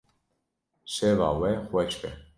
Şeva 0.93 1.29
we 1.39 1.51
xweş 1.67 1.93
be. 2.01 2.09